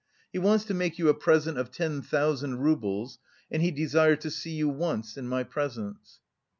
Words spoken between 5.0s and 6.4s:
in my presence."